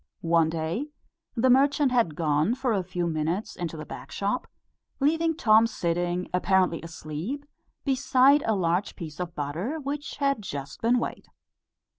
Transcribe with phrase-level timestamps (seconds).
[0.25, 0.87] One day,
[1.35, 4.47] the merchant had gone for a few minutes into the back shop,
[4.99, 7.45] leaving Tom sitting, apparently asleep,
[7.85, 11.27] beside a large piece of butter, which had just been weighed.